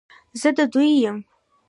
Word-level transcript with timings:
زه 0.41 0.49
د 0.57 0.59
دوی 0.73 0.91
یم، 1.03 1.17